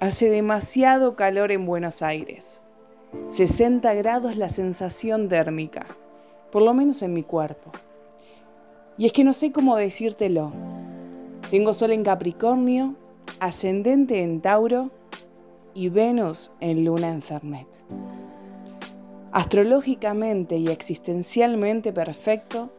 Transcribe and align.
Hace 0.00 0.28
demasiado 0.28 1.16
calor 1.16 1.52
en 1.52 1.66
Buenos 1.66 2.02
Aires. 2.02 2.60
60 3.28 3.94
grados 3.94 4.36
la 4.36 4.48
sensación 4.48 5.28
térmica, 5.28 5.86
por 6.50 6.62
lo 6.62 6.74
menos 6.74 7.02
en 7.02 7.12
mi 7.12 7.22
cuerpo. 7.22 7.70
Y 8.98 9.06
es 9.06 9.12
que 9.12 9.24
no 9.24 9.32
sé 9.32 9.52
cómo 9.52 9.76
decírtelo. 9.76 10.52
Tengo 11.50 11.72
Sol 11.74 11.92
en 11.92 12.04
Capricornio, 12.04 12.96
ascendente 13.40 14.22
en 14.22 14.40
Tauro 14.40 14.90
y 15.74 15.88
Venus 15.88 16.52
en 16.60 16.84
Luna 16.84 17.10
en 17.10 17.22
Fernet. 17.22 17.68
Astrológicamente 19.32 20.56
y 20.56 20.68
existencialmente 20.68 21.92
perfecto 21.92 22.70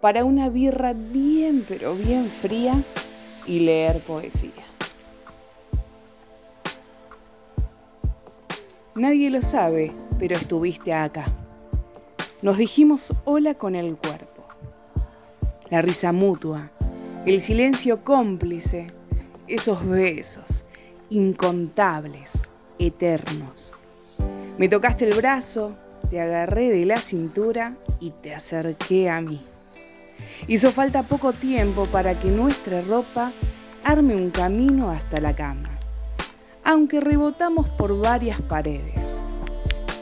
para 0.00 0.24
una 0.24 0.48
birra 0.48 0.92
bien 0.92 1.64
pero 1.68 1.94
bien 1.94 2.26
fría 2.26 2.82
y 3.46 3.60
leer 3.60 4.00
poesía. 4.00 4.50
Nadie 8.94 9.30
lo 9.30 9.42
sabe, 9.42 9.92
pero 10.18 10.36
estuviste 10.36 10.92
acá. 10.92 11.26
Nos 12.42 12.58
dijimos 12.58 13.12
hola 13.24 13.54
con 13.54 13.74
el 13.74 13.96
cuerpo. 13.96 14.44
La 15.70 15.82
risa 15.82 16.12
mutua, 16.12 16.70
el 17.26 17.40
silencio 17.40 18.02
cómplice, 18.02 18.86
esos 19.46 19.86
besos 19.86 20.64
incontables, 21.10 22.48
eternos. 22.78 23.74
Me 24.58 24.68
tocaste 24.68 25.08
el 25.08 25.16
brazo, 25.16 25.74
te 26.08 26.20
agarré 26.20 26.70
de 26.70 26.84
la 26.84 26.98
cintura 26.98 27.76
y 28.00 28.10
te 28.10 28.34
acerqué 28.34 29.10
a 29.10 29.20
mí. 29.20 29.44
Hizo 30.48 30.72
falta 30.72 31.02
poco 31.02 31.32
tiempo 31.32 31.86
para 31.86 32.18
que 32.18 32.28
nuestra 32.28 32.80
ropa 32.82 33.32
arme 33.84 34.14
un 34.14 34.30
camino 34.30 34.90
hasta 34.90 35.20
la 35.20 35.34
cama, 35.34 35.70
aunque 36.64 37.00
rebotamos 37.00 37.68
por 37.68 37.98
varias 37.98 38.40
paredes. 38.42 39.22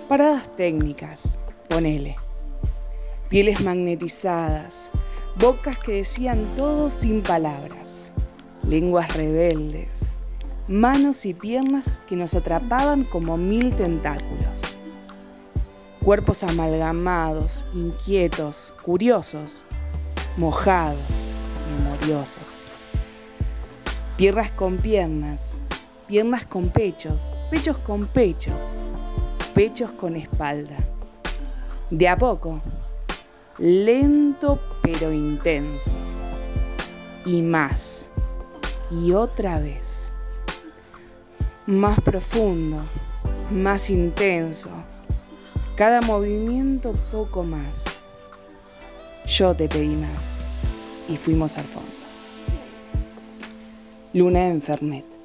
Paradas 0.09 0.55
técnicas, 0.57 1.39
ponele. 1.69 2.17
Pieles 3.29 3.63
magnetizadas, 3.63 4.91
bocas 5.39 5.77
que 5.77 5.93
decían 5.93 6.47
todo 6.57 6.89
sin 6.89 7.23
palabras, 7.23 8.11
lenguas 8.67 9.15
rebeldes, 9.15 10.13
manos 10.67 11.27
y 11.27 11.35
piernas 11.35 12.01
que 12.09 12.17
nos 12.17 12.35
atrapaban 12.35 13.05
como 13.05 13.37
mil 13.37 13.75
tentáculos. 13.77 14.63
Cuerpos 16.03 16.43
amalgamados, 16.43 17.67
inquietos, 17.75 18.73
curiosos, 18.83 19.65
mojados, 20.39 21.29
memoriosos. 21.77 22.71
Piernas 24.17 24.53
con 24.53 24.77
piernas, 24.77 25.61
piernas 26.07 26.47
con 26.47 26.69
pechos, 26.69 27.35
pechos 27.51 27.77
con 27.79 28.07
pechos, 28.07 28.75
pechos 29.53 29.91
con 29.91 30.15
espalda. 30.15 30.77
De 31.91 32.07
a 32.07 32.17
poco, 32.17 32.61
lento 33.59 34.61
pero 34.81 35.13
intenso. 35.13 35.99
Y 37.27 37.43
más, 37.43 38.09
y 38.93 39.13
otra 39.13 39.59
vez. 39.59 40.13
Más 41.67 42.01
profundo, 42.01 42.77
más 43.51 43.91
intenso. 43.91 44.71
Cada 45.75 46.01
movimiento 46.01 46.93
poco 47.11 47.43
más 47.43 47.98
yo 49.29 49.55
te 49.55 49.69
pedí 49.69 49.95
más 49.95 50.39
y 51.09 51.17
fuimos 51.17 51.59
al 51.59 51.65
fondo. 51.65 51.91
Luna 54.15 54.49
en 54.49 54.63
Fernet. 54.63 55.18